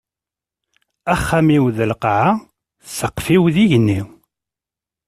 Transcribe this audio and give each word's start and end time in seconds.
Axxam-iw 1.13 1.65
d 1.77 1.79
lqaɛa, 1.91 2.29
sqef-iw 2.95 3.43
d 3.53 3.55
igenni. 3.63 4.01